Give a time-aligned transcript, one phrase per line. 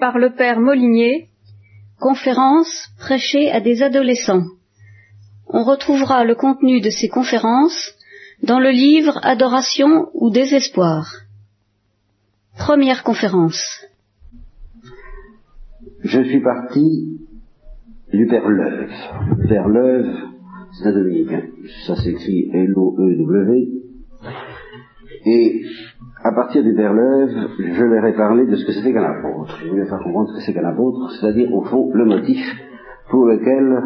[0.00, 1.28] par le père Molinier,
[2.00, 4.46] conférences prêchées à des adolescents.
[5.46, 7.94] On retrouvera le contenu de ces conférences
[8.42, 11.04] dans le livre Adoration ou désespoir.
[12.56, 13.84] Première conférence.
[16.02, 17.20] Je suis parti
[18.12, 18.90] du Père Leuve.
[19.48, 20.14] Père Leuve,
[20.72, 21.42] c'est un dominicain.
[21.86, 23.68] Ça s'écrit L-O-E-W.
[25.26, 25.62] Et
[26.22, 29.56] à partir du Père je leur ai de ce que c'était qu'un apôtre.
[29.62, 32.44] Je voulais faire comprendre ce que c'est qu'un apôtre, c'est-à-dire au fond le motif
[33.10, 33.82] pour lequel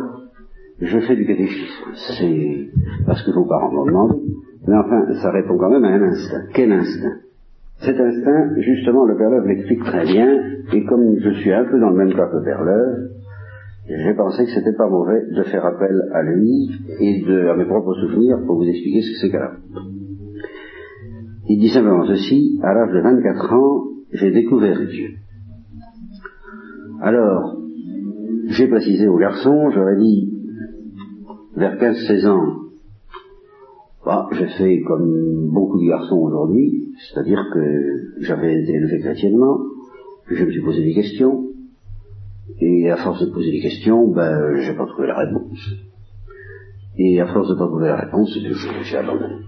[0.81, 1.85] je fais du catéchisme.
[1.95, 2.71] C'est
[3.07, 4.19] parce que vos parents m'ont demandé,
[4.67, 6.43] mais enfin, ça répond quand même à un instinct.
[6.55, 7.19] Quel instinct?
[7.79, 10.29] Cet instinct, justement, le Père l'explique très bien,
[10.73, 12.65] et comme je suis un peu dans le même cas que le Père
[13.87, 16.71] j'ai pensé que c'était pas mauvais de faire appel à lui
[17.01, 20.04] et de, à mes propres souvenirs pour vous expliquer ce que c'est qu'un apôtre.
[21.47, 25.11] Il dit simplement ceci, à l'âge de 24 ans, j'ai découvert Dieu.
[27.03, 27.57] Alors,
[28.49, 30.33] j'ai précisé au garçon, j'aurais dit,
[31.57, 32.65] vers 15-16 ans,
[34.07, 39.59] bah, j'ai fait comme beaucoup de garçons aujourd'hui, c'est-à-dire que j'avais été élevé chrétiennement,
[40.29, 41.49] je me suis posé des questions,
[42.61, 45.75] et à force de poser des questions, ben, j'ai pas trouvé la réponse.
[46.97, 48.39] Et à force de pas trouver la réponse,
[48.83, 49.45] j'ai abandonné.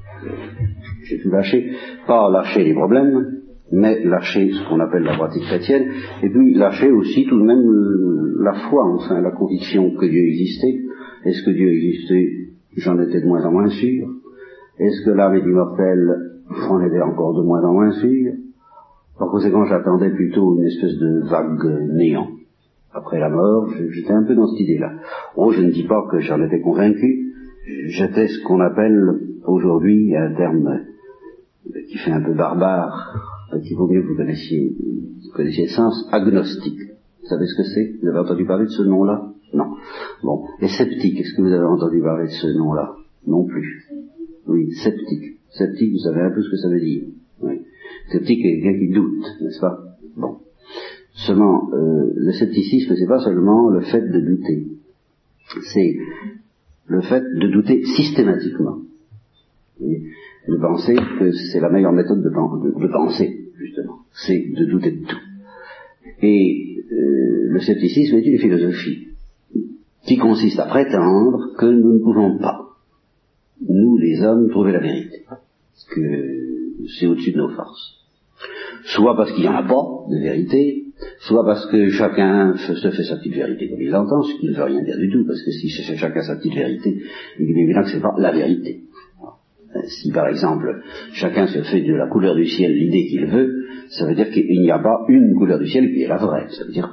[1.08, 1.72] J'ai tout lâché.
[2.06, 5.90] Pas lâcher les problèmes, mais lâcher ce qu'on appelle la pratique chrétienne,
[6.22, 10.22] et puis lâcher aussi tout de même euh, la foi, enfin la conviction que Dieu
[10.22, 10.80] existait.
[11.24, 12.32] Est-ce que Dieu existait?
[12.77, 14.08] J'en étais de moins en moins sûr.
[14.78, 16.42] Est-ce que l'âme est immortelle?
[16.50, 18.32] J'en étais encore de moins en moins sûr.
[19.18, 22.28] Par conséquent, j'attendais plutôt une espèce de vague néant.
[22.92, 24.92] Après la mort, j'étais un peu dans cette idée-là.
[25.36, 27.32] Oh, je ne dis pas que j'en étais convaincu.
[27.86, 30.80] J'étais ce qu'on appelle aujourd'hui un terme
[31.89, 33.14] qui fait un peu barbare,
[33.62, 36.81] qu'il vaut mieux que vous connaissiez, vous connaissiez le sens, agnostique.
[37.23, 37.95] Vous savez ce que c'est?
[38.03, 39.33] Vous avez entendu parler de ce nom-là?
[39.53, 39.75] Non.
[40.23, 40.45] Bon.
[40.61, 42.97] Et sceptique, est-ce que vous avez entendu parler de ce nom-là?
[43.27, 43.84] Non plus.
[44.46, 45.40] Oui, sceptique.
[45.51, 47.05] Sceptique, vous savez un peu ce que ça veut dire.
[47.40, 47.63] Oui.
[48.11, 49.79] Sceptique est quelqu'un qui doute, n'est-ce pas?
[50.17, 50.36] Bon.
[51.14, 54.67] Seulement, euh, le scepticisme, c'est pas seulement le fait de douter.
[55.73, 55.96] C'est
[56.86, 58.79] le fait de douter systématiquement
[60.48, 63.98] de penser que c'est la meilleure méthode de, penser, justement.
[64.12, 65.17] C'est de douter de tout.
[66.23, 69.08] Et euh, le scepticisme est une philosophie
[70.07, 72.77] qui consiste à prétendre que nous ne pouvons pas,
[73.68, 75.24] nous les hommes, trouver la vérité.
[75.90, 76.36] Que
[76.98, 77.95] c'est au-dessus de nos forces.
[78.84, 80.84] Soit parce qu'il n'y en a pas de vérité,
[81.20, 84.55] soit parce que chacun se fait sa petite vérité comme il l'entend, ce qui ne
[84.55, 87.02] veut rien dire du tout, parce que si c'est chacun sa petite vérité,
[87.39, 88.86] il est évident que c'est pas la vérité.
[89.88, 90.82] Si par exemple
[91.12, 94.60] chacun se fait de la couleur du ciel l'idée qu'il veut, ça veut dire qu'il
[94.60, 96.48] n'y a pas une couleur du ciel qui est la vraie.
[96.50, 96.92] Ça veut dire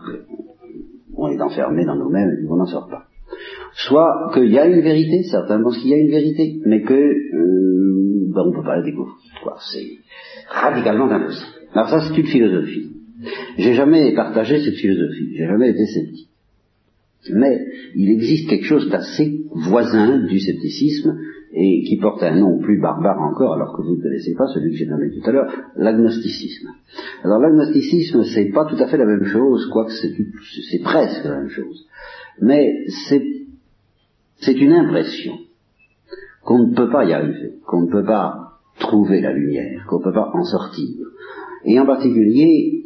[1.16, 3.06] qu'on est enfermé dans nous-mêmes et qu'on n'en sort pas.
[3.76, 6.94] Soit qu'il y a une vérité, certains pensent qu'il y a une vérité, mais que
[6.94, 9.16] euh, ben, on ne peut pas la découvrir.
[9.72, 9.98] C'est
[10.50, 11.48] radicalement impossible.
[11.74, 12.92] Alors ça c'est une philosophie.
[13.58, 16.30] J'ai jamais partagé cette philosophie, j'ai jamais été sceptique.
[17.32, 21.18] Mais il existe quelque chose d'assez voisin du scepticisme
[21.56, 24.72] et qui porte un nom plus barbare encore, alors que vous ne connaissez pas celui
[24.72, 26.68] que j'ai nommé tout à l'heure, l'agnosticisme.
[27.24, 31.50] Alors l'agnosticisme, c'est pas tout à fait la même chose, quoique c'est presque la même
[31.50, 31.86] chose.
[32.42, 35.34] Mais c'est une impression
[36.44, 40.04] qu'on ne peut pas y arriver, qu'on ne peut pas trouver la lumière, qu'on ne
[40.04, 41.06] peut pas en sortir.
[41.66, 42.84] Et en particulier,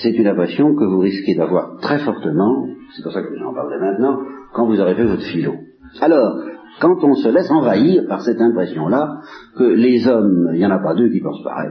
[0.00, 3.80] c'est une impression que vous risquez d'avoir très fortement, c'est pour ça que j'en parlerai
[3.80, 4.20] maintenant,
[4.54, 5.54] quand vous aurez fait votre philo.
[6.00, 6.38] Alors,
[6.80, 9.20] quand on se laisse envahir par cette impression-là
[9.56, 11.70] que les hommes, il n'y en a pas deux qui pensent pareil,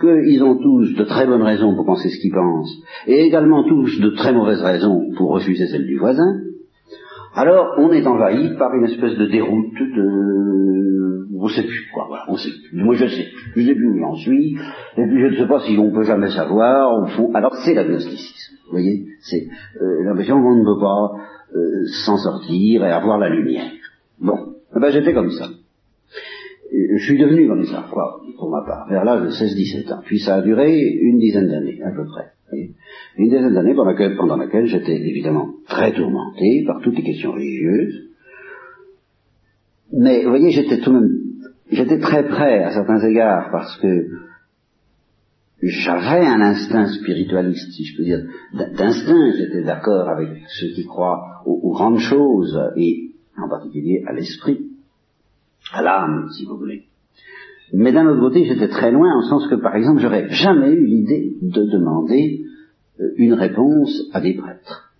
[0.00, 2.74] qu'ils ont tous de très bonnes raisons pour penser ce qu'ils pensent,
[3.06, 6.40] et également tous de très mauvaises raisons pour refuser celle du voisin,
[7.34, 11.28] alors on est envahi par une espèce de déroute, de...
[11.38, 12.82] on ne sait plus quoi, voilà, on sait plus.
[12.82, 14.56] Moi je sais plus, je sais plus où j'en suis,
[14.96, 17.74] et puis je ne sais pas si on peut jamais savoir, au fond, alors c'est
[17.74, 19.46] l'agnosticisme, vous voyez, c'est
[19.80, 21.10] euh, l'impression qu'on ne peut pas
[21.54, 23.70] euh, s'en sortir et avoir la lumière.
[24.20, 25.48] Bon, eh ben j'étais comme ça.
[26.72, 30.02] Je suis devenu comme ça, quoi, pour ma part, vers l'âge de 16-17 ans.
[30.04, 32.32] Puis ça a duré une dizaine d'années, à peu près.
[33.16, 38.08] Une dizaine d'années pendant laquelle, j'étais évidemment très tourmenté par toutes les questions religieuses.
[39.92, 41.10] Mais, vous voyez, j'étais tout de même,
[41.70, 44.06] j'étais très prêt à certains égards parce que
[45.62, 48.22] j'avais un instinct spiritualiste, si je peux dire,
[48.54, 53.09] d'instinct, j'étais d'accord avec ceux qui croient aux, aux grandes choses et
[53.42, 54.70] en particulier à l'esprit,
[55.72, 56.84] à l'âme, si vous voulez.
[57.72, 60.86] Mais d'un autre côté, j'étais très loin, en sens que, par exemple, j'aurais jamais eu
[60.86, 62.44] l'idée de demander
[63.16, 64.92] une réponse à des prêtres.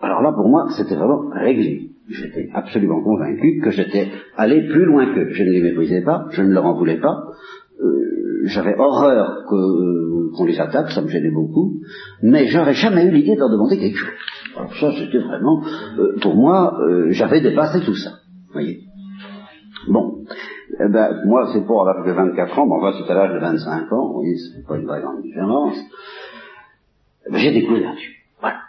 [0.00, 1.90] Alors là, pour moi, c'était vraiment réglé.
[2.08, 5.28] J'étais absolument convaincu que j'étais allé plus loin qu'eux.
[5.30, 7.28] Je ne les méprisais pas, je ne leur en voulais pas.
[7.82, 11.80] Euh, J'avais horreur qu'on les attaque, ça me gênait beaucoup,
[12.22, 14.10] mais j'aurais jamais eu l'idée de leur demander quelque chose.
[14.56, 15.62] Alors ça, c'était vraiment,
[15.98, 18.10] euh, pour moi, euh, j'avais dépassé tout ça.
[18.52, 18.80] Voyez.
[19.88, 20.24] Bon,
[20.78, 23.38] eh ben, moi, c'est pour l'âge de 24 ans, mais enfin, c'est à l'âge de
[23.38, 25.76] 25 ans, vous voyez, c'est pas une vraie grande différence.
[27.26, 28.10] Eh ben, j'ai découvert Dieu.
[28.40, 28.60] Voilà.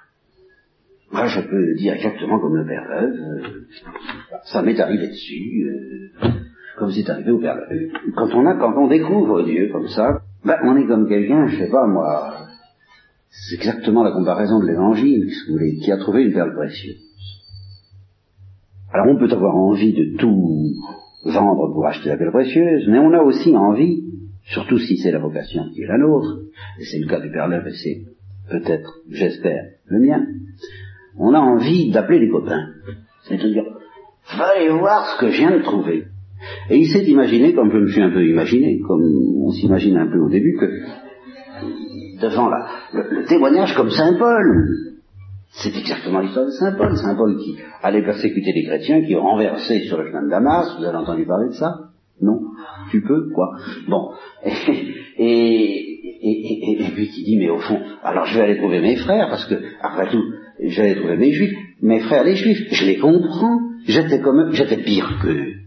[1.12, 3.48] Moi, je peux dire exactement comme le Père Leuve, euh,
[4.46, 6.28] ça m'est arrivé dessus, euh,
[6.82, 7.92] comme c'est arrivé au Père Leuve.
[8.16, 11.58] Quand on a, quand on découvre Dieu comme ça, ben, on est comme quelqu'un, je
[11.58, 12.48] sais pas moi,
[13.30, 16.98] c'est exactement la comparaison de l'Évangile, si vous voulez, qui a trouvé une perle précieuse.
[18.92, 20.74] Alors on peut avoir envie de tout
[21.24, 24.04] vendre pour acheter la perle précieuse, mais on a aussi envie,
[24.46, 26.40] surtout si c'est la vocation qui est la nôtre,
[26.80, 28.06] et c'est le cas du Père et c'est
[28.50, 30.26] peut-être, j'espère, le mien,
[31.16, 32.70] on a envie d'appeler les copains.
[33.26, 33.66] C'est-à-dire,
[34.36, 36.08] va aller voir ce que je viens de trouver.
[36.70, 39.04] Et il s'est imaginé, comme je me suis un peu imaginé, comme
[39.44, 40.68] on s'imagine un peu au début, que
[42.22, 44.70] devant la, le, témoignage comme Saint Paul,
[45.50, 46.96] c'est exactement l'histoire de Saint Paul.
[46.96, 50.86] Saint Paul qui allait persécuter les chrétiens, qui renversait sur le chemin de Damas, vous
[50.86, 51.74] avez entendu parler de ça?
[52.22, 52.40] Non.
[52.92, 53.30] Tu peux?
[53.34, 53.58] Quoi?
[53.88, 54.12] Bon.
[55.18, 55.92] Et,
[56.24, 58.96] et, et, et, puis qui dit, mais au fond, alors je vais aller trouver mes
[58.96, 60.24] frères, parce que, après tout,
[60.60, 64.78] aller trouver mes juifs, mes frères les juifs, je les comprends, j'étais comme eux, j'étais
[64.78, 65.61] pire qu'eux.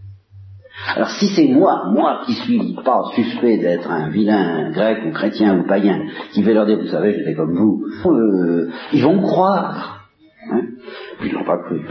[0.93, 5.59] Alors si c'est moi, moi qui suis pas suspect d'être un vilain grec ou chrétien
[5.59, 6.01] ou païen,
[6.31, 10.09] qui vais leur dire, vous savez, j'étais comme vous, euh, ils vont croire.
[10.51, 10.61] Hein
[11.23, 11.81] ils l'ont pas cru.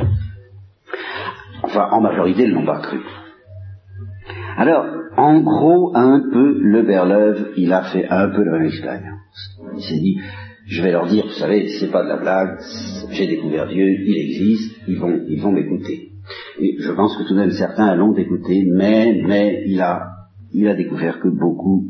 [1.62, 3.00] Enfin, en majorité, ils l'ont pas cru.
[4.56, 4.87] Alors,
[5.17, 9.58] en gros, un peu, le Berleuve, il a fait un peu la même expérience.
[9.76, 10.20] Il s'est dit,
[10.67, 12.58] je vais leur dire, vous savez, c'est pas de la blague,
[13.11, 16.13] j'ai découvert Dieu, il existe, ils vont, ils vont m'écouter.
[16.58, 20.08] Et je pense que tout de même certains l'ont écouté, mais, mais il a,
[20.52, 21.84] il a découvert que beaucoup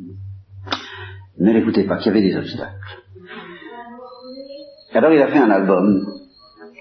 [1.38, 3.02] ne l'écoutaient pas, qu'il y avait des obstacles.
[4.92, 6.06] Alors il a fait un album,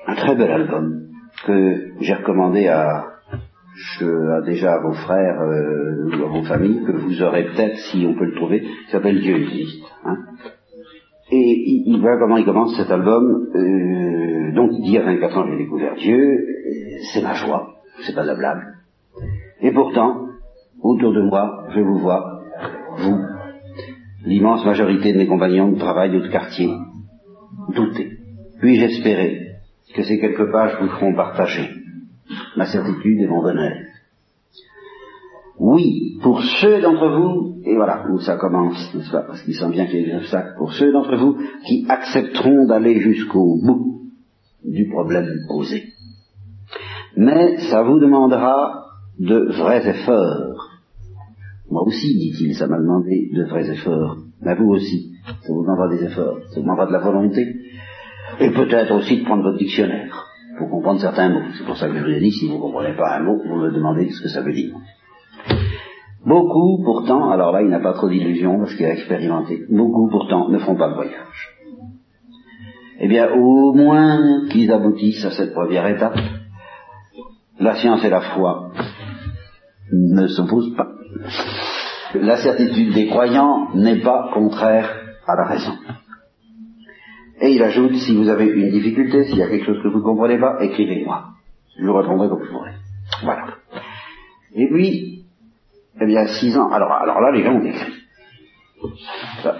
[0.08, 1.08] un très bel album,
[1.46, 3.06] que j'ai recommandé à,
[3.76, 8.06] je, déjà à vos frères euh, ou à vos familles, que vous aurez peut-être, si
[8.08, 9.84] on peut le trouver, qui s'appelle Dieu existe.
[10.06, 10.18] Hein.
[11.34, 13.48] Et il, il, comment il commence cet album.
[13.56, 16.46] Euh, donc il dit à 24 ans j'ai découvert Dieu,
[17.12, 18.62] c'est ma joie, c'est pas de la blague.
[19.62, 20.28] Et pourtant,
[20.80, 22.44] autour de moi, je vous vois,
[22.98, 23.18] vous,
[24.26, 26.70] l'immense majorité de mes compagnons de travail ou de quartier,
[27.74, 28.12] douter.
[28.60, 29.40] Puis-je espérer
[29.96, 31.68] que ces quelques pages vous feront partager
[32.56, 33.74] ma certitude et mon bonheur
[35.60, 39.70] oui, pour ceux d'entre vous, et voilà où ça commence, n'est-ce pas, parce qu'il sent
[39.70, 44.02] bien qu'il y a des obstacles, pour ceux d'entre vous qui accepteront d'aller jusqu'au bout
[44.66, 45.84] du problème posé.
[47.16, 48.88] Mais ça vous demandera
[49.20, 50.70] de vrais efforts.
[51.70, 54.18] Moi aussi, dit-il, ça m'a demandé de vrais efforts.
[54.42, 57.46] Mais vous aussi, ça vous demandera des efforts, ça vous demandera de la volonté,
[58.40, 60.26] et peut-être aussi de prendre votre dictionnaire
[60.58, 61.48] pour comprendre certains mots.
[61.58, 63.40] C'est pour ça que je vous ai dit, si vous ne comprenez pas un mot,
[63.48, 64.74] vous me demandez ce que ça veut dire.
[66.26, 70.50] Beaucoup, pourtant, alors là, il n'a pas trop d'illusions parce qu'il a expérimenté, beaucoup, pourtant,
[70.50, 71.50] ne font pas le voyage.
[73.00, 76.18] Eh bien, au moins qu'ils aboutissent à cette première étape,
[77.60, 78.72] la science et la foi
[79.92, 80.88] ne s'opposent pas.
[82.16, 84.90] La certitude des croyants n'est pas contraire
[85.28, 85.74] à la raison.
[87.42, 90.00] Et il ajoute, si vous avez une difficulté, s'il y a quelque chose que vous
[90.00, 91.26] ne comprenez pas, écrivez-moi.
[91.78, 92.72] Je vous répondrai comme je pourrai.
[93.24, 93.48] Voilà.
[94.56, 95.13] Et puis,
[96.02, 96.72] eh bien, six ans.
[96.72, 97.94] Alors, là, les gens ont écrit.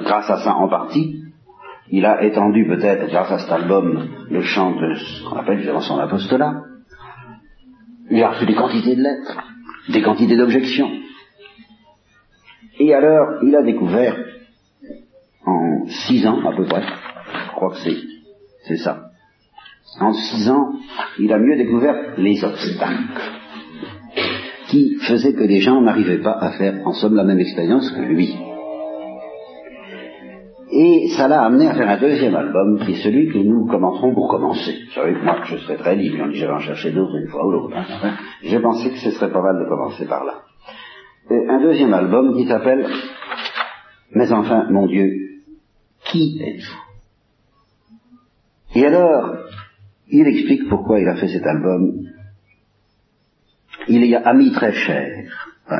[0.02, 1.24] Grâce à ça, en partie,
[1.90, 5.82] il a étendu peut-être, grâce à cet album, le chant de ce qu'on appelle justement
[5.82, 6.54] son apostolat.
[8.10, 9.44] Il a reçu des quantités de lettres,
[9.90, 10.90] des quantités d'objections.
[12.80, 14.18] Et alors, il a découvert,
[15.46, 17.98] en six ans à peu près, je crois que c'est,
[18.68, 19.12] c'est ça,
[20.00, 20.74] en six ans,
[21.20, 23.43] il a mieux découvert les obstacles
[24.74, 28.02] qui faisait que les gens n'arrivaient pas à faire en somme la même expérience que
[28.02, 28.36] lui.
[30.72, 34.16] Et ça l'a amené à faire un deuxième album, qui est celui que nous commencerons
[34.16, 34.74] pour commencer.
[34.88, 37.46] Vous savez que moi, je serais très libre, on j'allais en chercher d'autres une fois
[37.46, 37.78] ou l'autre.
[37.78, 38.16] Hein.
[38.42, 40.42] J'ai pensé que ce serait pas mal de commencer par là.
[41.30, 42.88] Un deuxième album qui s'appelle
[44.16, 45.12] Mais enfin, mon Dieu,
[46.06, 46.82] qui êtes-vous?
[48.80, 49.36] Et alors,
[50.10, 51.92] il explique pourquoi il a fait cet album
[53.88, 55.26] il y a amis très chers.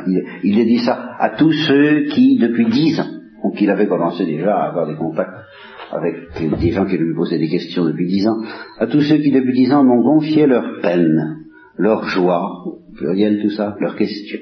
[0.06, 3.10] il, il a dit ça à tous ceux qui, depuis dix ans,
[3.42, 5.44] ou qu'il avait commencé déjà à avoir des contacts
[5.90, 6.16] avec
[6.60, 8.42] des gens qui lui posaient des questions depuis dix ans,
[8.78, 11.44] à tous ceux qui depuis dix ans m'ont confié leur peine,
[11.76, 12.64] leur joie,
[12.96, 14.40] pluriel tout ça, leurs questions.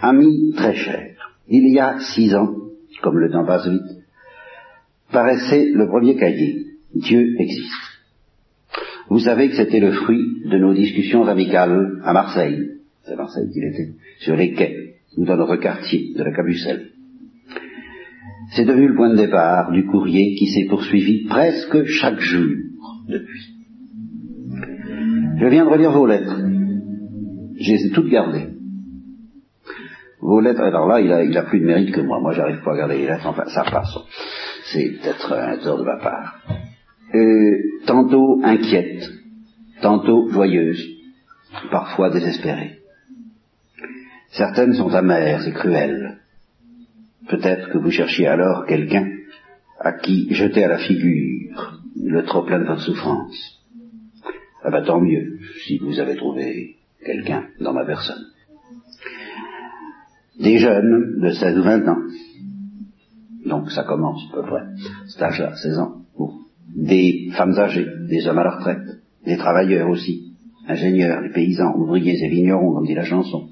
[0.00, 1.16] Amis très chers,
[1.48, 2.54] il y a six ans,
[3.02, 4.04] comme le temps passe vite,
[5.12, 7.97] paraissait le premier cahier, Dieu existe.
[9.10, 12.58] Vous savez que c'était le fruit de nos discussions amicales à Marseille,
[13.04, 16.90] c'est Marseille qu'il était, sur les quais, ou dans notre quartier de la Cabucelle.
[18.50, 22.46] C'est devenu le point de départ du courrier qui s'est poursuivi presque chaque jour
[23.08, 23.54] depuis.
[25.40, 26.36] Je viens de relire vos lettres.
[27.60, 28.48] Je les ai toutes gardées.
[30.20, 32.20] Vos lettres, alors là, il a, plus de mérite que moi.
[32.20, 33.26] Moi, j'arrive pas à garder les lettres.
[33.26, 33.96] Enfin, ça passe.
[34.72, 36.40] C'est peut-être un tort de ma part.
[37.14, 39.10] Euh, tantôt inquiète,
[39.80, 40.84] tantôt joyeuse,
[41.70, 42.78] parfois désespérée.
[44.32, 46.18] Certaines sont amères et cruelles.
[47.28, 49.08] Peut-être que vous cherchiez alors quelqu'un
[49.80, 53.62] à qui jeter à la figure le trop plein de votre souffrance.
[54.62, 58.26] Ah ben tant mieux si vous avez trouvé quelqu'un dans ma personne.
[60.38, 62.02] Des jeunes de 16 ou 20 ans,
[63.46, 64.62] donc ça commence à peu près,
[65.06, 66.02] cet âge-là, 16 ans,
[66.74, 70.34] des femmes âgées, des hommes à la retraite, des travailleurs aussi,
[70.66, 73.48] ingénieurs, des paysans, ouvriers et vignerons, comme dit la chanson.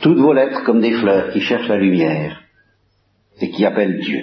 [0.00, 2.42] Toutes vos lettres comme des fleurs qui cherchent la lumière
[3.40, 4.22] et qui appellent Dieu.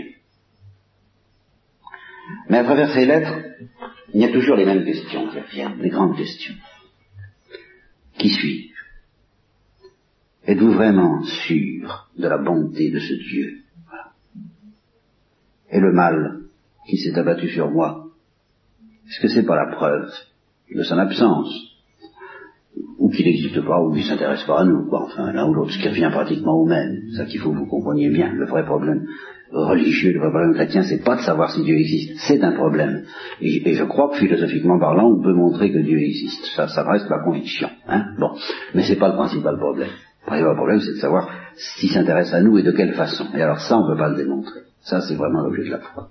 [2.50, 3.34] Mais à travers ces lettres,
[4.14, 5.28] il y a toujours les mêmes questions
[5.80, 6.54] les grandes questions.
[8.18, 8.74] Qui suis-je?
[10.46, 13.64] Êtes-vous vraiment sûr de la bonté de ce Dieu?
[15.72, 16.43] Et le mal
[16.88, 18.08] qui s'est abattu sur moi,
[19.08, 20.10] est-ce que c'est pas la preuve
[20.74, 21.50] de son absence?
[22.98, 25.04] Ou qu'il n'existe pas, ou qu'il ne s'intéresse pas à nous, quoi.
[25.04, 27.02] enfin l'un ou l'autre, ce qui revient pratiquement au même.
[27.12, 28.34] C'est ça qu'il faut que vous compreniez bien.
[28.34, 29.06] Le vrai problème
[29.54, 33.04] religieux, le vrai problème chrétien, c'est pas de savoir si Dieu existe, c'est un problème.
[33.42, 36.46] Et, je crois que philosophiquement parlant, on peut montrer que Dieu existe.
[36.56, 37.70] Ça, ça reste la conviction.
[37.88, 38.32] Hein bon,
[38.74, 39.90] mais c'est pas le principal problème.
[40.24, 43.26] Le principal problème, c'est de savoir s'il s'intéresse à nous et de quelle façon.
[43.36, 44.62] Et alors ça, on ne peut pas le démontrer.
[44.82, 46.10] Ça, c'est vraiment l'objet de la foi.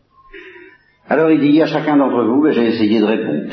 [1.13, 3.53] Alors il dit à chacun d'entre vous, ben, j'ai essayé de répondre.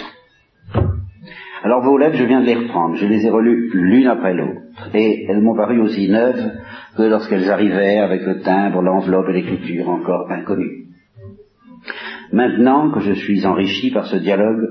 [1.61, 4.61] Alors vos lettres, je viens de les reprendre, je les ai relues l'une après l'autre,
[4.93, 6.53] et elles m'ont paru aussi neuves
[6.95, 10.85] que lorsqu'elles arrivaient avec le timbre, l'enveloppe et l'écriture encore inconnues.
[12.31, 14.65] Maintenant que je suis enrichi par ce dialogue,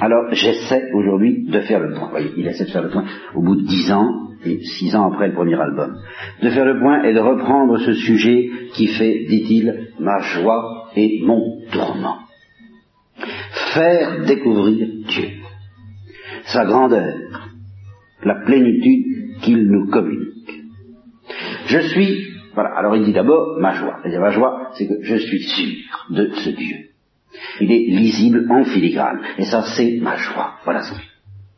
[0.00, 2.08] alors j'essaie aujourd'hui de faire le point.
[2.10, 3.04] Voyez, il essaie de faire le point
[3.36, 5.94] au bout de dix ans, et six ans après le premier album,
[6.42, 11.22] de faire le point et de reprendre ce sujet qui fait, dit-il, ma joie et
[11.24, 12.18] mon tourment.
[13.74, 15.40] Faire découvrir Dieu
[16.44, 17.14] sa grandeur,
[18.24, 20.64] la plénitude qu'il nous communique.
[21.66, 24.00] Je suis, voilà, alors il dit d'abord ma joie.
[24.04, 26.76] Et ma joie, c'est que je suis sûr de ce Dieu.
[27.60, 29.20] Il est lisible en filigrane.
[29.38, 30.54] Et ça, c'est ma joie.
[30.64, 30.94] Voilà ça.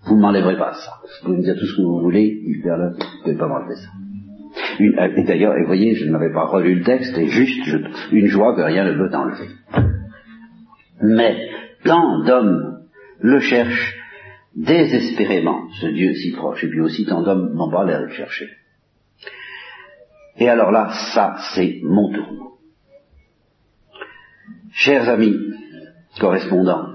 [0.05, 1.01] Vous ne m'enlèverez pas ça.
[1.25, 3.89] Vous me dire tout ce que vous voulez, vous ne pouvez pas m'enlever ça.
[4.81, 7.69] Euh, et d'ailleurs, vous voyez, je n'avais pas relu le texte, et juste
[8.11, 9.49] une joie que rien ne peut enlever.
[11.01, 11.49] Mais
[11.85, 12.87] tant d'hommes
[13.21, 13.97] le cherchent
[14.55, 18.13] désespérément ce Dieu si proche, et puis aussi tant d'hommes n'ont pas l'air de le
[18.13, 18.49] chercher.
[20.37, 22.59] Et alors là, ça, c'est mon tour.
[24.73, 25.37] Chers amis,
[26.19, 26.95] correspondants,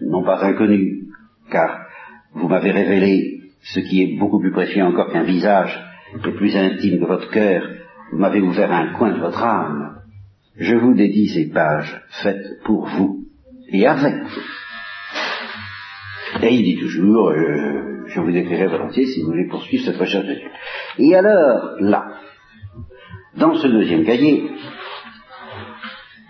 [0.00, 1.04] non pas inconnus,
[1.50, 1.86] car
[2.32, 5.80] vous m'avez révélé ce qui est beaucoup plus précieux encore qu'un visage
[6.14, 7.68] et plus intime que votre cœur,
[8.12, 9.98] vous m'avez ouvert un coin de votre âme.
[10.56, 13.24] Je vous dédie ces pages faites pour vous
[13.70, 14.40] et avec vous.
[16.42, 20.26] Et il dit toujours, euh, je vous écrirai volontiers si vous voulez poursuivre cette recherche
[20.26, 20.48] de Dieu.
[20.98, 22.18] Et alors, là,
[23.36, 24.44] dans ce deuxième cahier,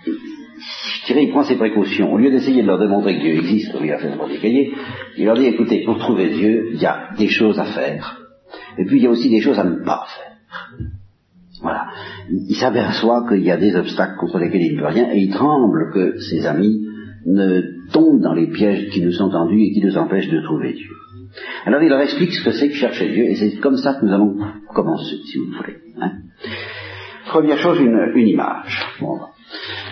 [0.07, 2.13] je dirais, il prend ses précautions.
[2.13, 4.21] Au lieu d'essayer de leur démontrer que Dieu existe, comme il a fait dans le
[4.21, 4.73] premier cahier,
[5.19, 8.24] il leur dit, écoutez, pour trouver Dieu, il y a des choses à faire.
[8.79, 10.35] Et puis il y a aussi des choses à ne pas faire.
[11.63, 11.87] Voilà.
[12.29, 15.31] Il s'aperçoit qu'il y a des obstacles contre lesquels il ne peut rien, et il
[15.31, 16.87] tremble que ses amis
[17.27, 20.75] ne tombent dans les pièges qui nous sont tendus et qui nous empêchent de trouver
[20.75, 20.91] Dieu.
[21.65, 24.05] Alors il leur explique ce que c'est que chercher Dieu, et c'est comme ça que
[24.05, 24.37] nous allons
[24.75, 25.79] commencer, si vous voulez.
[26.01, 26.13] Hein.
[27.27, 28.87] Première chose, une, image.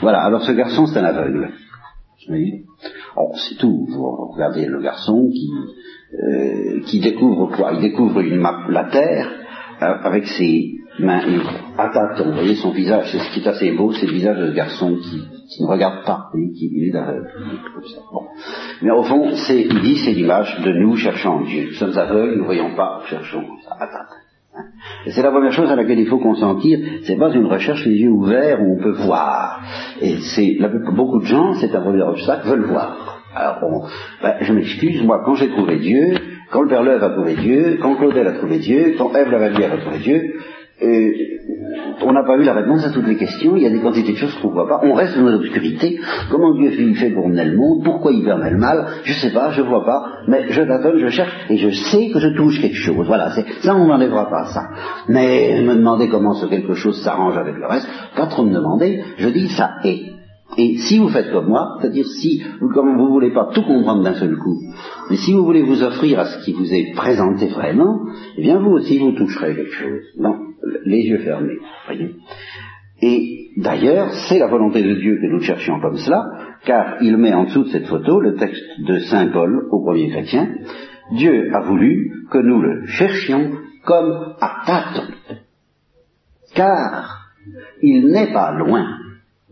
[0.01, 1.51] Voilà, alors ce garçon, c'est un aveugle.
[2.29, 3.87] C'est tout.
[3.89, 5.51] Vous regardez le garçon qui,
[6.13, 7.73] euh, qui découvre quoi?
[7.75, 9.31] Il découvre une map, la terre
[9.81, 11.39] euh, avec ses mains et
[11.79, 11.91] à
[12.23, 14.55] Vous voyez son visage, c'est ce qui est assez beau, c'est le visage de ce
[14.55, 17.29] garçon qui, qui ne regarde pas, qui, est aveugle.
[18.13, 18.27] Bon.
[18.83, 21.69] Mais au fond, c'est, il dit, c'est l'image de nous cherchant Dieu.
[21.69, 24.65] Nous sommes aveugles, nous ne voyons pas, cherchons à hein.
[25.07, 26.79] c'est la première chose à laquelle il faut consentir.
[27.05, 29.63] C'est pas une recherche les yeux ouverts où on peut voir.
[30.03, 30.59] Et c'est
[30.95, 33.22] beaucoup de gens, c'est un premier obstacle, veulent voir.
[33.35, 33.85] Alors bon,
[34.23, 36.15] ben, je m'excuse, moi quand j'ai trouvé Dieu,
[36.51, 39.73] quand le Père Leuve a trouvé Dieu, quand Claudel a trouvé Dieu, quand Ève Lavalière
[39.73, 40.35] a trouvé Dieu,
[40.83, 41.11] euh,
[42.03, 44.13] on n'a pas eu la réponse à toutes les questions, il y a des quantités
[44.13, 45.99] de choses qu'on ne voit pas, on reste dans l'obscurité,
[46.31, 49.33] comment Dieu fait, pour mener le monde, pourquoi il permet le mal, je ne sais
[49.33, 52.29] pas, je ne vois pas, mais je tâtonne, je cherche, et je sais que je
[52.37, 54.69] touche quelque chose, voilà, ça on n'enlèvera pas ça.
[55.09, 59.03] Mais me demander comment ce quelque chose s'arrange avec le reste, pas trop me demander,
[59.17, 60.12] je dis ça est.
[60.59, 64.03] Et si vous faites comme moi, c'est-à-dire si vous, vous ne voulez pas tout comprendre
[64.03, 64.59] d'un seul coup,
[65.09, 68.01] mais si vous voulez vous offrir à ce qui vous est présenté vraiment,
[68.37, 70.03] eh bien vous aussi vous toucherez quelque chose.
[70.19, 70.37] Non,
[70.85, 72.17] les yeux fermés, voyez.
[73.01, 76.23] Et d'ailleurs, c'est la volonté de Dieu que nous cherchions comme cela,
[76.65, 80.11] car il met en dessous de cette photo le texte de Saint Paul au premier
[80.11, 80.49] chrétien.
[81.13, 83.53] Dieu a voulu que nous le cherchions
[83.85, 85.13] comme à tâtons,
[86.55, 87.23] car
[87.83, 88.87] il n'est pas loin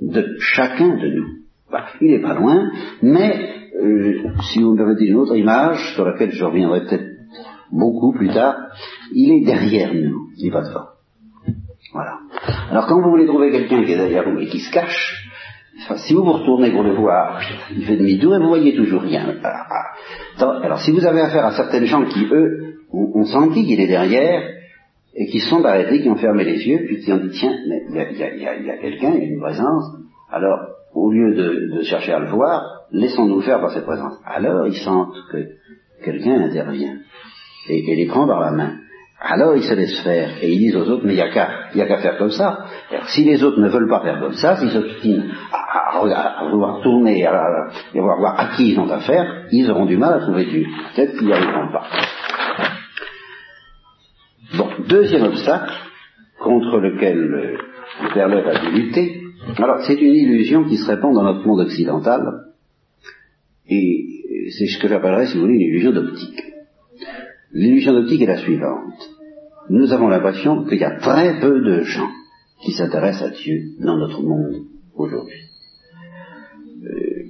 [0.01, 1.27] de chacun de nous.
[1.71, 2.71] Bah, il n'est pas loin,
[3.03, 7.07] mais euh, si vous me permettez une autre image, sur laquelle je reviendrai peut-être
[7.71, 8.57] beaucoup plus tard,
[9.13, 10.87] il est derrière nous, il n'est pas devant.
[11.93, 12.19] Voilà.
[12.71, 15.31] Alors quand vous voulez trouver quelqu'un qui est derrière vous et qui se cache,
[15.97, 17.41] si vous vous retournez pour le voir,
[17.75, 19.35] il fait demi-tour et vous voyez toujours rien.
[20.39, 24.43] Alors si vous avez affaire à certaines gens qui, eux, ont, senti qu'il est derrière,
[25.15, 27.95] et qui sont arrêtés, qui ont fermé les yeux, puis qui ont dit tiens, il
[27.95, 29.85] y a, quelqu'un, il y a une présence,
[30.31, 30.59] alors
[30.95, 32.63] au lieu de, chercher à le voir,
[32.93, 34.15] laissons-nous faire par cette présence.
[34.25, 35.39] Alors ils sentent que
[36.05, 36.99] quelqu'un intervient
[37.69, 38.73] et, les prend par la main.
[39.21, 41.99] Alors ils se laissent faire et ils disent aux autres mais il n'y a qu'à
[41.99, 42.67] faire comme ça.
[43.09, 47.27] si les autres ne veulent pas faire comme ça, s'ils s'obstinent à, à, vouloir tourner
[47.27, 50.67] à, et voir à qui ils ont affaire, ils auront du mal à trouver Dieu.
[50.95, 51.85] Peut-être qu'ils n'y arriveront pas.
[54.91, 55.73] Deuxième obstacle
[56.41, 57.59] contre lequel le
[58.13, 59.23] Père a dû lutter,
[59.57, 62.47] alors c'est une illusion qui se répand dans notre monde occidental,
[63.69, 66.43] et c'est ce que j'appellerais, si vous voulez, une illusion d'optique.
[67.53, 69.11] L'illusion d'optique est la suivante.
[69.69, 72.11] Nous avons l'impression qu'il y a très peu de gens
[72.63, 74.65] qui s'intéressent à Dieu dans notre monde
[74.97, 75.41] aujourd'hui.
[76.83, 77.25] Euh,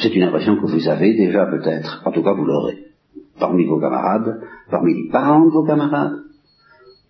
[0.00, 2.78] c'est une impression que vous avez déjà peut-être, en tout cas vous l'aurez
[3.40, 4.40] parmi vos camarades,
[4.70, 6.23] parmi les parents de vos camarades,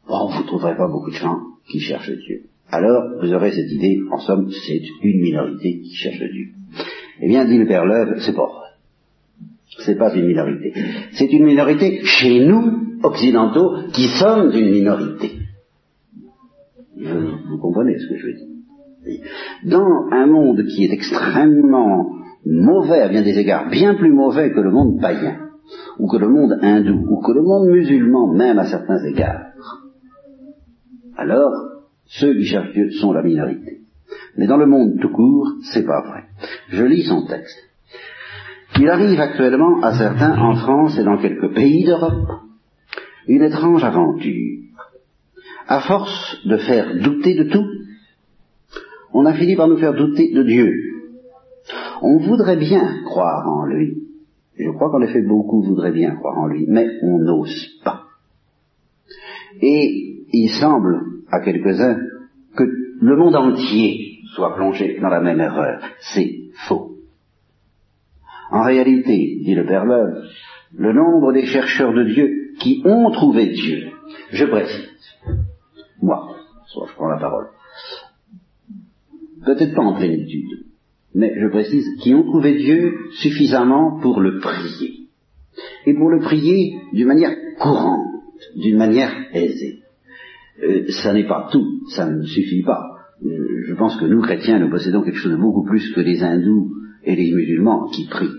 [0.08, 1.38] bon, vous ne trouverez pas beaucoup de gens
[1.68, 2.44] qui cherchent Dieu.
[2.70, 6.48] Alors, vous aurez cette idée, en somme, c'est une minorité qui cherche Dieu.
[7.20, 8.64] Eh bien, dit le Père Leuve, c'est pas vrai.
[9.78, 10.72] C'est pas une minorité.
[11.12, 15.32] C'est une minorité chez nous, occidentaux, qui sommes une minorité.
[16.96, 19.20] Vous, comprenez ce que je veux dire
[19.64, 22.10] Dans un monde qui est extrêmement
[22.46, 25.38] mauvais, à bien des égards, bien plus mauvais que le monde païen,
[25.98, 29.43] ou que le monde hindou, ou que le monde musulman, même à certains égards,
[31.16, 31.52] alors
[32.06, 33.80] ceux qui cherchent Dieu sont la minorité.
[34.36, 36.24] Mais dans le monde tout court, c'est pas vrai.
[36.68, 37.58] Je lis son texte.
[38.78, 42.28] Il arrive actuellement à certains en France et dans quelques pays d'Europe
[43.26, 44.60] une étrange aventure.
[45.66, 47.66] À force de faire douter de tout,
[49.12, 50.72] on a fini par nous faire douter de Dieu.
[52.02, 54.04] On voudrait bien croire en lui,
[54.58, 58.02] je crois qu'en effet beaucoup voudraient bien croire en lui, mais on n'ose pas.
[59.62, 61.98] Et il semble à quelques-uns
[62.56, 62.64] que
[63.00, 65.80] le monde entier soit plongé dans la même erreur.
[66.00, 66.30] C'est
[66.66, 66.96] faux.
[68.50, 70.24] En réalité, dit le Père Leuve,
[70.76, 73.90] le nombre des chercheurs de Dieu qui ont trouvé Dieu,
[74.30, 74.88] je précise,
[76.02, 77.48] moi, soit je prends la parole,
[79.44, 80.66] peut-être pas en plénitude,
[81.14, 82.92] mais je précise, qui ont trouvé Dieu
[83.22, 85.08] suffisamment pour le prier.
[85.86, 88.08] Et pour le prier d'une manière courante,
[88.56, 89.83] d'une manière aisée.
[90.62, 92.82] Euh, ça n'est pas tout, ça ne suffit pas.
[93.24, 96.22] Euh, je pense que nous, chrétiens, nous possédons quelque chose de beaucoup plus que les
[96.22, 96.72] hindous
[97.04, 98.30] et les musulmans qui prient.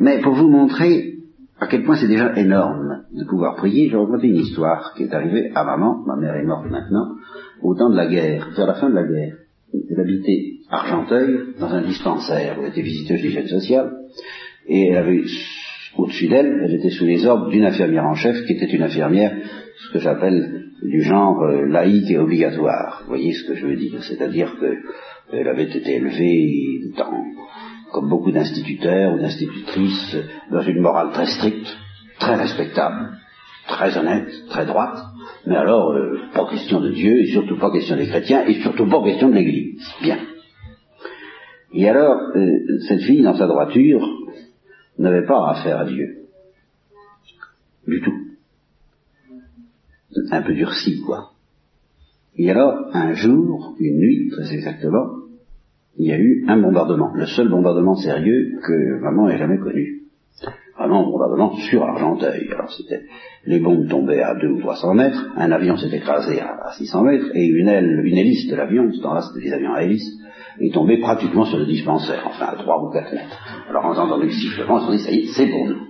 [0.00, 1.14] Mais pour vous montrer
[1.60, 5.04] à quel point c'est déjà énorme de pouvoir prier, je vais raconter une histoire qui
[5.04, 7.16] est arrivée à maman, ma mère est morte maintenant,
[7.62, 9.36] au temps de la guerre, vers la fin de la guerre.
[9.72, 13.92] Elle habitait Argenteuil, dans un dispensaire, où elle était visiteuse d'hygiène sociale,
[14.66, 15.22] et elle avait
[15.96, 19.34] au-dessus d'elle, elle était sous les ordres d'une infirmière en chef, qui était une infirmière,
[19.76, 23.00] ce que j'appelle du genre euh, laïque et obligatoire.
[23.02, 24.02] Vous voyez ce que je veux dire?
[24.02, 27.24] C'est-à-dire qu'elle avait été élevée dans,
[27.92, 30.16] comme beaucoup d'instituteurs ou d'institutrices,
[30.50, 31.76] dans une morale très stricte,
[32.18, 33.10] très respectable,
[33.66, 34.98] très honnête, très droite,
[35.46, 38.88] mais alors euh, pas question de Dieu, et surtout pas question des chrétiens, et surtout
[38.88, 39.82] pas question de l'Église.
[40.02, 40.18] Bien.
[41.72, 44.06] Et alors, euh, cette fille, dans sa droiture,
[44.98, 46.24] n'avait pas affaire à Dieu.
[47.86, 48.27] Du tout.
[50.30, 51.32] Un peu durci, quoi.
[52.36, 55.18] Et alors, un jour, une nuit, très exactement,
[55.98, 60.02] il y a eu un bombardement, le seul bombardement sérieux que maman ait jamais connu.
[60.78, 62.48] Vraiment un bombardement sur Argenteuil.
[62.52, 63.02] Alors c'était,
[63.44, 67.26] les bombes tombaient à 2 ou 300 mètres, un avion s'est écrasé à, 600 mètres,
[67.34, 70.08] et une aile, une hélice de l'avion, ce temps-là c'était des avions à hélice,
[70.60, 73.64] est tombée pratiquement sur le dispensaire, enfin à 3 ou 4 mètres.
[73.68, 75.80] Alors on a entendu le sifflement, on s'est dit, ça y est, c'est pour nous.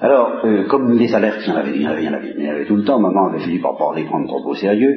[0.00, 2.84] Alors, euh, comme les alertes, il y en avait, il y en avait, tout le
[2.84, 4.94] temps, maman avait fini par pas prendre trop au sérieux,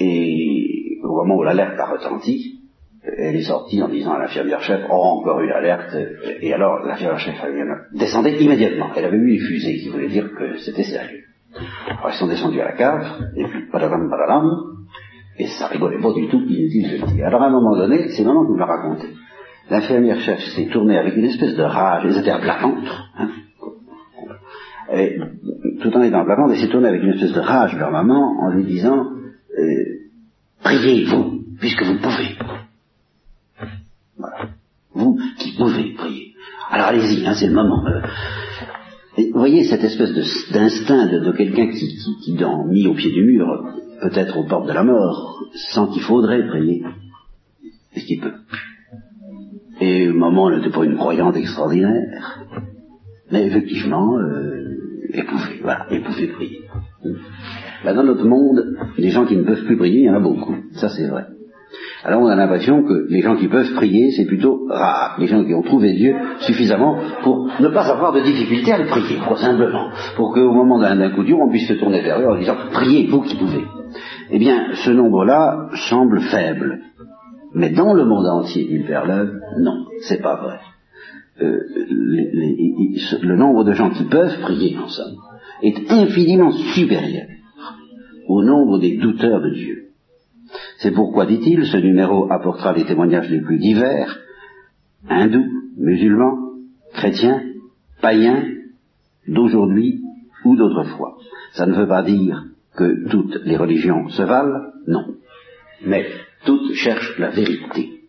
[0.00, 2.60] et au moment où l'alerte a retenti,
[3.04, 5.94] elle est sortie en disant à l'infirmière chef, oh, encore une alerte,
[6.40, 7.34] et alors l'infirmière chef
[7.92, 8.90] descendait immédiatement.
[8.96, 11.24] Elle avait vu les fusées, qui voulait dire que c'était sérieux.
[11.90, 13.04] Alors ils sont descendus à la cave,
[13.36, 14.48] et puis padam padam,
[15.38, 17.26] et ça rigolait pas du tout, inutile de dire.
[17.26, 19.08] Alors à un moment donné, c'est maman qui me l'a raconté.
[19.68, 23.28] L'infirmière chef s'est tournée avec une espèce de rage, elle était à plat ventre, hein,
[24.92, 25.18] et,
[25.80, 28.50] tout en étant plafond, elle s'est tournée avec une espèce de rage vers maman en
[28.50, 29.06] lui disant
[29.58, 29.92] euh,
[30.62, 32.36] Priez, vous, puisque vous pouvez.
[34.16, 34.36] Voilà.
[34.94, 36.34] Vous qui pouvez prier.
[36.70, 37.84] Alors allez-y, hein, c'est le moment.
[37.86, 38.00] Euh.
[39.32, 40.12] vous voyez cette espèce
[40.52, 43.46] d'instinct de, quelqu'un qui, qui, qui, dans, mis au pied du mur,
[44.00, 46.84] peut-être aux portes de la mort, sent qu'il faudrait prier.
[47.94, 48.32] Est-ce qu'il peut?
[49.80, 52.40] Et maman n'était pas une croyante extraordinaire.
[53.30, 54.71] Mais effectivement, euh,
[55.12, 56.60] épouser, voilà, épouser prier.
[57.84, 60.20] Là, dans notre monde, les gens qui ne peuvent plus prier, il y en a
[60.20, 60.54] beaucoup.
[60.72, 61.26] Ça, c'est vrai.
[62.04, 65.16] Alors on a l'impression que les gens qui peuvent prier, c'est plutôt rare.
[65.18, 68.86] Les gens qui ont trouvé Dieu suffisamment pour ne pas avoir de difficulté à le
[68.86, 69.90] prier, quoi, simplement.
[70.16, 73.06] Pour qu'au moment d'un coup dur, on puisse se tourner vers eux en disant, priez,
[73.06, 73.64] vous qui pouvez.
[74.30, 76.80] Eh bien, ce nombre-là semble faible.
[77.54, 80.58] Mais dans le monde entier, dit le non, c'est pas vrai.
[81.42, 81.58] Euh,
[83.22, 85.16] le nombre de gens qui peuvent prier, en somme,
[85.62, 87.26] est infiniment supérieur
[88.28, 89.88] au nombre des douteurs de Dieu.
[90.78, 94.20] C'est pourquoi, dit-il, ce numéro apportera les témoignages les plus divers,
[95.08, 96.38] hindous, musulmans,
[96.92, 97.42] chrétiens,
[98.00, 98.44] païens,
[99.26, 100.00] d'aujourd'hui
[100.44, 101.16] ou d'autrefois.
[101.52, 102.44] Ça ne veut pas dire
[102.76, 105.16] que toutes les religions se valent, non.
[105.84, 106.06] Mais
[106.44, 108.00] toutes cherchent la vérité.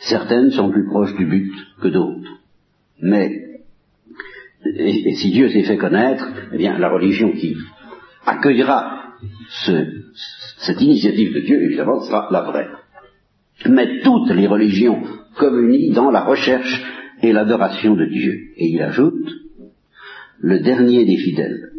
[0.00, 2.37] Certaines sont plus proches du but que d'autres.
[3.00, 3.60] Mais,
[4.64, 7.56] et, si Dieu s'est fait connaître, eh bien, la religion qui
[8.26, 9.14] accueillera
[10.58, 12.68] cette initiative de Dieu, évidemment, sera la vraie.
[13.68, 15.02] Mais toutes les religions
[15.36, 16.82] communient dans la recherche
[17.22, 18.32] et l'adoration de Dieu.
[18.56, 19.28] Et il ajoute,
[20.40, 21.70] le dernier des fidèles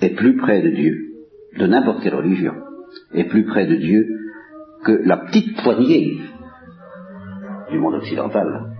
[0.00, 0.94] est plus près de Dieu,
[1.58, 2.54] de n'importe quelle religion,
[3.14, 4.06] est plus près de Dieu
[4.84, 6.18] que la petite poignée
[7.70, 8.77] du monde occidental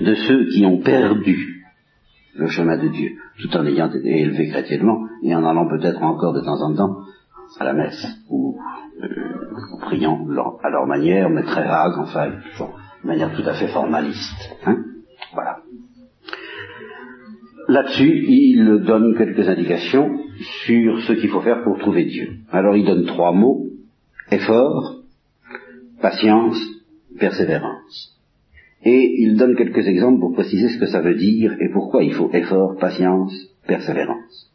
[0.00, 1.64] de ceux qui ont perdu
[2.34, 6.34] le chemin de Dieu, tout en ayant été élevés chrétiennement et en allant peut-être encore
[6.34, 6.96] de temps en temps
[7.58, 8.58] à la messe ou
[9.02, 9.06] euh,
[9.80, 10.26] priant
[10.62, 14.56] à leur manière, mais très vague, enfin, de manière tout à fait formaliste.
[14.66, 14.84] Hein
[15.32, 15.58] voilà.
[17.68, 20.18] Là-dessus, il donne quelques indications
[20.66, 22.38] sur ce qu'il faut faire pour trouver Dieu.
[22.52, 23.66] Alors il donne trois mots
[24.30, 24.96] effort,
[26.00, 26.58] patience,
[27.18, 27.75] persévérance.
[28.84, 32.12] Et il donne quelques exemples pour préciser ce que ça veut dire et pourquoi il
[32.12, 33.32] faut effort, patience,
[33.66, 34.52] persévérance.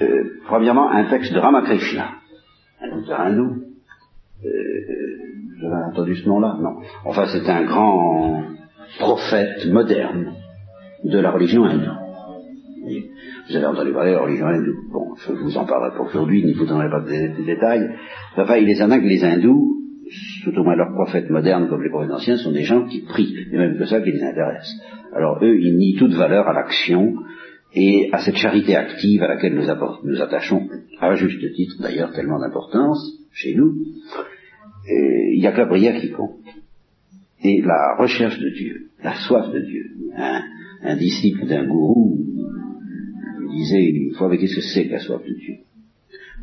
[0.00, 2.10] Euh, premièrement, un texte de Ramakrishna,
[2.80, 3.62] un auteur hindou.
[4.44, 4.48] Euh,
[5.60, 6.76] vous avez entendu ce nom-là Non.
[7.04, 8.44] Enfin, c'est un grand
[8.98, 10.32] prophète moderne
[11.04, 11.90] de la religion hindoue.
[13.48, 14.90] Vous avez entendu parler de la religion hindoue.
[14.92, 17.90] Bon, je vous en parlerai pas aujourd'hui, ne vous donnerai pas de détails.
[18.36, 19.77] Enfin, il est certain que les hindous
[20.44, 23.34] tout au moins leurs prophètes modernes comme les prophètes anciens, sont des gens qui prient,
[23.52, 24.70] et même que ça qui les intéresse.
[25.14, 27.14] Alors eux, ils nient toute valeur à l'action
[27.74, 29.66] et à cette charité active à laquelle nous,
[30.04, 30.68] nous attachons,
[31.00, 32.98] à juste titre d'ailleurs, tellement d'importance
[33.32, 33.74] chez nous.
[34.86, 36.36] Il n'y a que la prière qui compte.
[37.44, 39.84] Et la recherche de Dieu, la soif de Dieu.
[40.16, 40.42] Un,
[40.82, 42.18] un disciple d'un gourou
[43.50, 45.54] disait une fois, mais qu'est-ce que c'est que la soif de Dieu?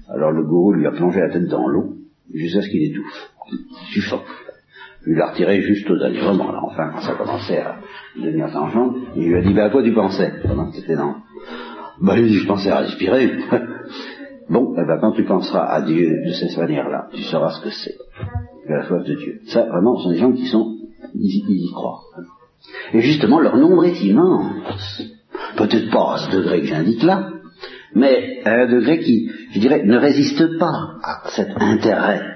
[0.08, 1.96] Alors le gourou lui a plongé la tête dans l'eau,
[2.34, 3.32] jusqu'à ce qu'il étouffe
[3.92, 4.26] suffoque.
[5.08, 7.78] Il l'a retiré juste au dernier moment, enfin, quand ça commençait à
[8.18, 11.16] devenir tangente, il lui a dit, ben, à quoi tu pensais, pendant que c'était dans...
[12.02, 13.32] Ben, dit, je pensais à respirer.
[14.50, 17.70] bon, eh ben, quand tu penseras à Dieu de cette manière-là, tu sauras ce que
[17.70, 17.96] c'est,
[18.68, 19.42] la soif de Dieu.
[19.48, 20.76] Ça, vraiment, ce sont des gens qui sont,
[21.14, 22.02] ils, y croient.
[22.94, 25.04] Et justement, leur nombre est immense.
[25.56, 27.30] Peut-être pas à ce degré que j'indique là,
[27.94, 32.35] mais à un degré qui, je dirais, ne résiste pas à cet intérêt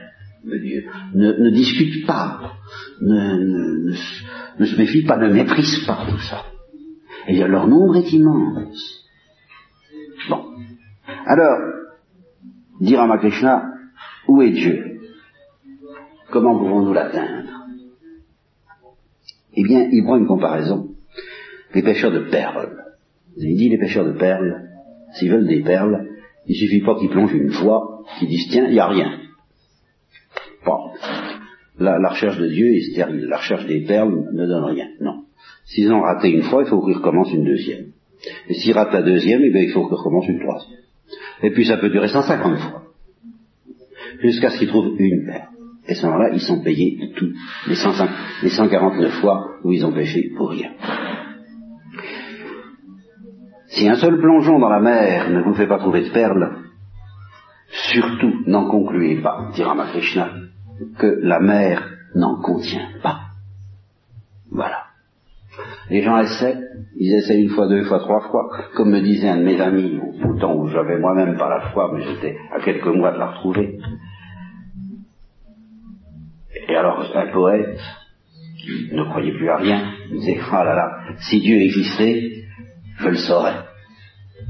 [1.14, 2.54] Ne, ne discute pas,
[3.02, 6.46] ne, se méfie pas, ne méprise pas tout ça.
[7.28, 9.06] Et leur nombre est immense.
[10.30, 10.44] Bon.
[11.26, 11.60] Alors,
[12.82, 13.72] à Ramakrishna,
[14.28, 15.00] où est Dieu?
[16.32, 17.50] Comment pouvons-nous l'atteindre?
[19.56, 20.90] Eh bien, il prend une comparaison.
[21.74, 22.78] Les pêcheurs de perles.
[23.38, 24.70] Il dit les pêcheurs de perles,
[25.14, 26.08] s'ils veulent des perles,
[26.46, 29.20] il suffit pas qu'ils plongent une fois, qu'ils disent tiens, il n'y a rien.
[31.80, 33.26] La, recherche de Dieu est stérile.
[33.30, 34.88] La recherche des perles ne donne rien.
[35.00, 35.24] Non.
[35.66, 37.88] S'ils ont raté une fois, il faut qu'ils recommencent une deuxième.
[38.50, 40.80] Et s'ils ratent la deuxième, eh il faut qu'ils recommencent une troisième.
[41.42, 42.84] Et puis ça peut durer 150 fois.
[44.22, 45.48] Jusqu'à ce qu'ils trouvent une perle.
[45.88, 47.32] Et à ce moment-là, ils sont payés de tout.
[47.68, 48.10] Les, 105,
[48.44, 50.72] les 149 fois où ils ont pêché pour rien.
[53.68, 56.58] Si un seul plongeon dans la mer ne vous fait pas trouver de perles,
[57.92, 60.32] surtout n'en concluez pas, dit Ramakrishna,
[60.98, 63.20] que la mer n'en contient pas.
[64.52, 64.84] Voilà.
[65.90, 66.58] Les gens essaient,
[66.98, 70.00] ils essaient une fois, deux fois, trois fois, comme me disait un de mes amis,
[70.24, 73.32] au temps où j'avais moi-même pas la foi, mais j'étais à quelques mois de la
[73.32, 73.80] retrouver.
[76.68, 77.80] Et alors, un poète,
[78.60, 82.44] qui ne croyait plus à rien, disait, oh là là, si Dieu existait,
[83.00, 83.56] je le saurais.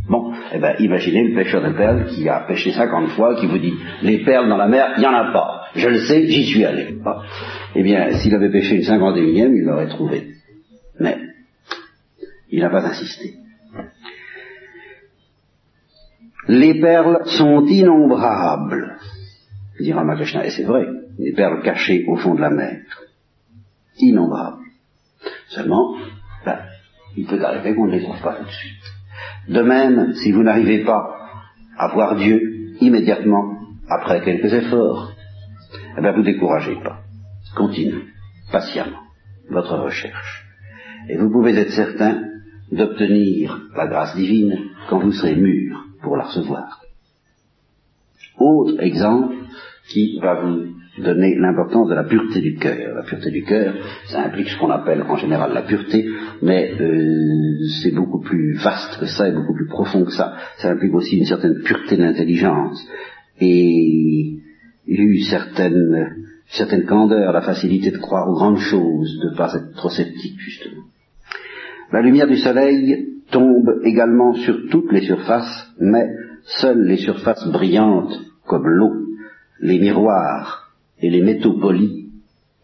[0.10, 3.60] Bon, eh ben, imaginez le pêcheur de perles qui a pêché 50 fois, qui vous
[3.60, 5.59] dit, les perles dans la mer, il n'y en a pas.
[5.76, 6.98] Je le sais, j'y suis allé.
[7.76, 10.28] Eh bien, s'il avait pêché une 51e, il l'aurait trouvé.
[11.00, 11.18] Mais,
[12.50, 13.36] il n'a pas insisté.
[16.48, 18.98] Les perles sont innombrables,
[19.80, 20.88] dit Ramakrishna, et c'est vrai,
[21.20, 22.82] les perles cachées au fond de la mer.
[24.00, 24.64] Innombrables.
[25.50, 25.96] Seulement,
[26.46, 26.60] ben,
[27.16, 28.84] il peut arriver qu'on ne les trouve pas tout de suite.
[29.50, 31.16] De même, si vous n'arrivez pas
[31.78, 35.14] à voir Dieu immédiatement après quelques efforts,
[36.00, 37.02] eh bien vous découragez pas.
[37.56, 38.06] Continuez,
[38.52, 39.00] patiemment,
[39.50, 40.46] votre recherche.
[41.10, 42.24] Et vous pouvez être certain
[42.72, 44.56] d'obtenir la grâce divine
[44.90, 46.82] quand vous serez mûr pour la recevoir.
[48.38, 49.36] Autre exemple
[49.90, 50.68] qui va vous
[51.00, 52.96] donner l'importance de la pureté du cœur.
[52.96, 53.74] La pureté du cœur,
[54.08, 56.08] ça implique ce qu'on appelle en général la pureté,
[56.42, 60.36] mais euh, c'est beaucoup plus vaste que ça et beaucoup plus profond que ça.
[60.58, 62.86] Ça implique aussi une certaine pureté d'intelligence
[63.42, 64.40] et
[64.98, 66.16] une certaine,
[66.48, 70.40] certaine candeur, la facilité de croire aux grandes choses, de ne pas être trop sceptique
[70.40, 70.84] justement.
[71.92, 76.08] La lumière du soleil tombe également sur toutes les surfaces, mais
[76.62, 78.94] seules les surfaces brillantes, comme l'eau,
[79.62, 80.72] les miroirs
[81.02, 82.06] et les métaux polis,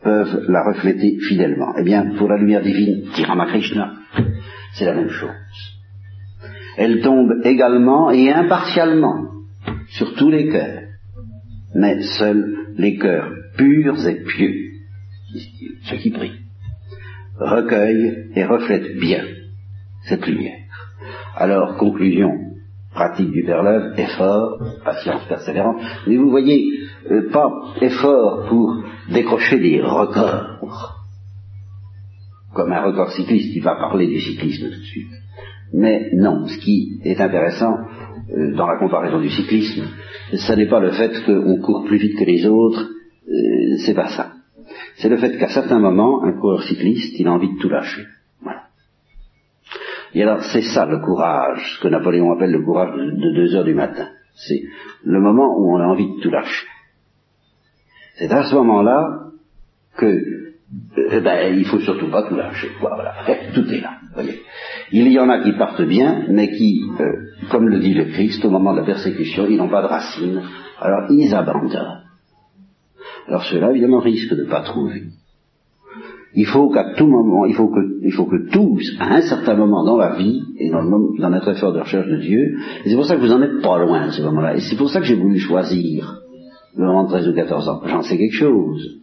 [0.03, 1.73] peuvent la refléter fidèlement.
[1.77, 3.25] Eh bien, pour la lumière divine, dit
[4.73, 5.29] c'est la même chose.
[6.77, 9.31] Elle tombe également et impartialement
[9.89, 10.84] sur tous les cœurs,
[11.75, 14.55] mais seuls les cœurs purs et pieux,
[15.83, 16.39] ceux qui prient,
[17.37, 19.23] recueillent et reflètent bien
[20.07, 20.61] cette lumière.
[21.35, 22.31] Alors, conclusion
[22.93, 23.61] pratique du Père
[23.97, 26.65] effort, patience, persévérance, mais vous voyez,
[27.11, 31.05] euh, pas effort pour décrocher des records,
[32.53, 35.11] comme un record cycliste, il va parler du cyclisme tout de suite.
[35.73, 37.75] Mais non, ce qui est intéressant
[38.27, 39.87] dans la comparaison du cyclisme,
[40.33, 42.89] ce n'est pas le fait qu'on court plus vite que les autres,
[43.27, 44.33] euh, c'est pas ça.
[44.97, 48.05] C'est le fait qu'à certains moments, un coureur cycliste, il a envie de tout lâcher.
[48.41, 48.63] Voilà.
[50.13, 53.65] Et alors, c'est ça le courage, ce que Napoléon appelle le courage de deux heures
[53.65, 54.09] du matin.
[54.35, 54.63] C'est
[55.03, 56.67] le moment où on a envie de tout lâcher.
[58.17, 59.31] C'est à ce moment-là
[59.97, 60.34] que
[60.97, 62.69] eh ben, il faut surtout pas tout lâcher.
[62.79, 63.13] Voilà,
[63.53, 63.99] tout est là.
[64.13, 64.41] Voyez.
[64.91, 68.43] Il y en a qui partent bien, mais qui, euh, comme le dit le Christ,
[68.45, 70.41] au moment de la persécution, ils n'ont pas de racines.
[70.79, 72.03] Alors ils abandonnent.
[73.27, 75.03] Alors ceux-là, évidemment, risquent de ne pas trouver.
[76.37, 79.55] Il faut qu'à tout moment, il faut que, il faut que tous, à un certain
[79.55, 83.05] moment dans la vie, et dans, notre effort de recherche de Dieu, et c'est pour
[83.05, 85.05] ça que vous en êtes pas loin à ce moment-là, et c'est pour ça que
[85.05, 86.21] j'ai voulu choisir
[86.75, 87.81] le moment de 13 ou 14 ans.
[87.85, 88.99] J'en sais quelque chose.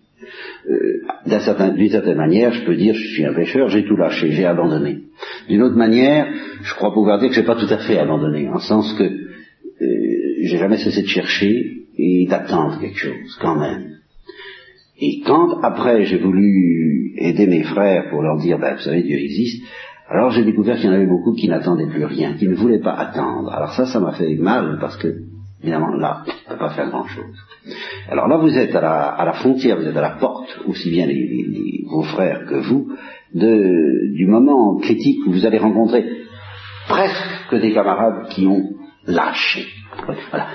[0.68, 4.44] Euh, d'une certaine manière, je peux dire, je suis un pêcheur, j'ai tout lâché, j'ai
[4.44, 5.02] abandonné.
[5.48, 6.26] D'une autre manière,
[6.62, 9.18] je crois pouvoir dire que j'ai pas tout à fait abandonné, en sens que euh,
[10.42, 13.98] j'ai jamais cessé de chercher et d'attendre quelque chose, quand même.
[14.98, 19.16] Et quand après j'ai voulu aider mes frères pour leur dire, ben, vous savez, Dieu
[19.16, 19.64] existe,
[20.08, 22.80] alors j'ai découvert qu'il y en avait beaucoup qui n'attendaient plus rien, qui ne voulaient
[22.80, 23.50] pas attendre.
[23.52, 25.08] Alors ça, ça m'a fait mal parce que,
[25.62, 27.36] évidemment, là, on ne peut pas faire grand-chose.
[28.10, 31.84] Alors là, vous êtes à la, frontière, vous êtes à la porte, aussi bien les,
[31.88, 32.92] vos frères que vous,
[33.32, 36.04] du moment critique où vous allez rencontrer
[36.88, 38.70] presque des camarades qui ont
[39.06, 39.66] lâché,
[40.30, 40.48] voilà,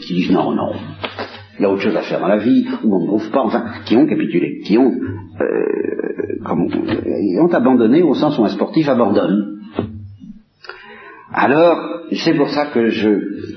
[0.00, 0.72] qui, disent non, non,
[1.58, 3.42] il y a autre chose à faire dans la vie, où on ne trouve pas,
[3.42, 4.92] enfin, qui ont capitulé, qui ont,
[5.40, 9.58] euh, ont abandonné au sens où un sportif abandonne.
[11.32, 13.53] Alors, c'est pour ça que je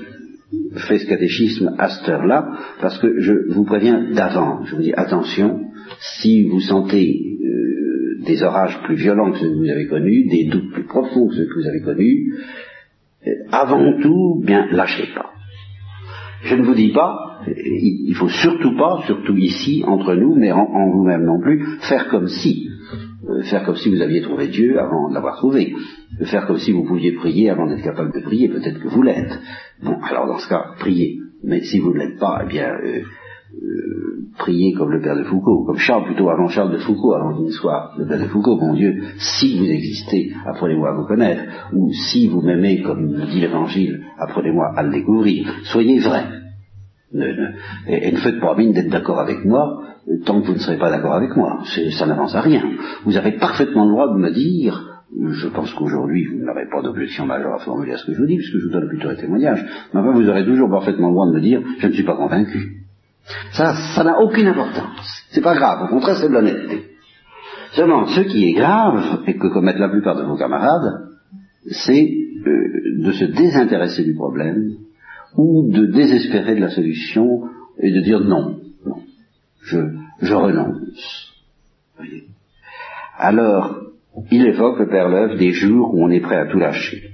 [0.78, 2.48] fais ce catéchisme à cette heure-là,
[2.80, 4.64] parce que je vous préviens d'avant.
[4.64, 5.60] Je vous dis attention,
[6.20, 10.44] si vous sentez euh, des orages plus violents que ceux que vous avez connus, des
[10.44, 12.34] doutes plus profonds que ceux que vous avez connus,
[13.26, 15.32] euh, avant tout, bien, lâchez pas.
[16.44, 20.90] Je ne vous dis pas, il faut surtout pas, surtout ici, entre nous, mais en
[20.90, 22.68] vous-même non plus, faire comme si.
[23.28, 25.74] Euh, faire comme si vous aviez trouvé Dieu avant de l'avoir trouvé,
[26.24, 29.38] faire comme si vous pouviez prier avant d'être capable de prier, peut-être que vous l'êtes.
[29.82, 31.18] Bon, alors dans ce cas, priez.
[31.44, 33.02] Mais si vous ne l'êtes pas, eh bien, euh,
[33.54, 37.34] euh, priez comme le Père de Foucault, comme Charles plutôt avant Charles de Foucault, avant
[37.34, 41.06] qu'il ne soit le Père de Foucault, mon Dieu, si vous existez, apprenez-moi à vous
[41.06, 45.52] connaître, ou si vous m'aimez comme dit l'Évangile, apprenez-moi à le découvrir.
[45.64, 46.24] Soyez vrai.
[47.14, 49.82] Et, et, ne faites pas mine d'être d'accord avec moi,
[50.26, 51.62] tant que vous ne serez pas d'accord avec moi.
[51.98, 52.62] Ça n'avance à rien.
[53.04, 57.24] Vous avez parfaitement le droit de me dire, je pense qu'aujourd'hui vous n'avez pas d'objection
[57.24, 59.14] majeure à formuler à ce que je vous dis, puisque je vous donne plutôt un
[59.14, 62.04] témoignage, mais enfin vous aurez toujours parfaitement le droit de me dire, je ne suis
[62.04, 62.84] pas convaincu.
[63.52, 65.24] Ça, ça n'a aucune importance.
[65.30, 66.84] C'est pas grave, au contraire c'est de l'honnêteté.
[67.72, 71.08] Seulement, ce qui est grave, et que commettent la plupart de vos camarades,
[71.70, 72.10] c'est
[72.46, 74.76] euh, de se désintéresser du problème,
[75.36, 77.42] ou de désespérer de la solution,
[77.80, 78.60] et de dire non,
[79.62, 79.78] je,
[80.20, 81.32] je renonce.
[83.16, 83.80] Alors,
[84.30, 87.10] il évoque, le Père Leuve, des jours où on est prêt à tout lâcher.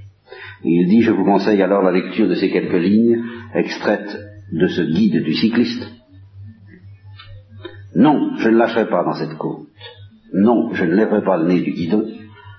[0.63, 3.23] il dit, je vous conseille alors la lecture de ces quelques lignes
[3.53, 4.17] extraites
[4.51, 5.87] de ce guide du cycliste.
[7.95, 9.67] Non, je ne lâcherai pas dans cette côte.
[10.33, 12.05] Non, je ne lèverai pas le nez du guidon.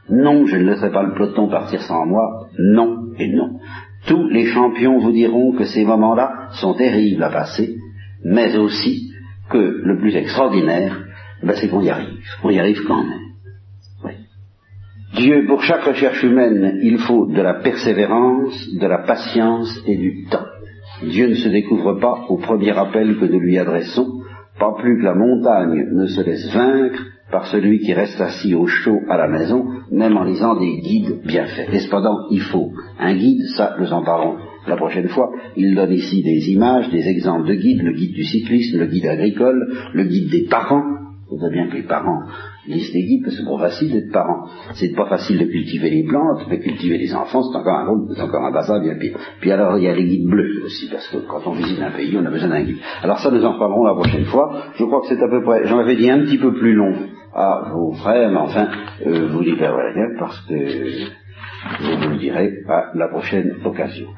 [0.09, 2.49] Non, je ne laisserai pas le peloton partir sans moi.
[2.59, 3.59] Non et non.
[4.07, 7.77] Tous les champions vous diront que ces moments-là sont terribles à passer,
[8.25, 9.13] mais aussi
[9.51, 11.05] que le plus extraordinaire,
[11.43, 12.19] ben, c'est qu'on y arrive.
[12.43, 13.27] On y arrive quand même.
[15.15, 20.27] Dieu, pour chaque recherche humaine, il faut de la persévérance, de la patience et du
[20.27, 20.45] temps.
[21.03, 24.21] Dieu ne se découvre pas au premier appel que nous lui adressons,
[24.59, 28.67] pas plus que la montagne ne se laisse vaincre par celui qui reste assis au
[28.67, 31.69] chaud à la maison, même en lisant des guides bien faits.
[31.73, 34.37] Et cependant, il faut un guide, ça nous en parlons
[34.67, 35.31] la prochaine fois.
[35.57, 39.07] Il donne ici des images, des exemples de guides, le guide du cyclisme, le guide
[39.07, 40.85] agricole, le guide des parents.
[41.29, 42.23] Vous savez bien que les parents
[42.69, 44.47] lisent des guides, parce que c'est pas facile d'être parent.
[44.75, 48.07] C'est pas facile de cultiver les plantes, mais cultiver les enfants, c'est encore un rôle,
[48.15, 49.19] c'est encore un bazar bien pire.
[49.41, 51.91] Puis alors, il y a les guides bleus aussi, parce que quand on visite un
[51.91, 52.79] pays, on a besoin d'un guide.
[53.03, 54.73] Alors ça, nous en parlerons la prochaine fois.
[54.77, 56.95] Je crois que c'est à peu près, j'en avais dit un petit peu plus long
[57.37, 58.69] à vos frères, mais enfin,
[59.07, 64.09] euh, vous libérez parce que je vous le dirai à la prochaine occasion.